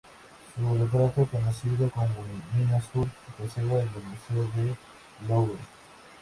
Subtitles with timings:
[0.55, 4.75] Su retrato, conocido como "El niño azul", se conserva en el Museo del
[5.27, 5.57] Louvre.